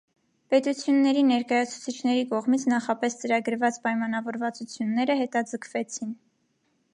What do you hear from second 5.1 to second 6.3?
հետաձգվեցին։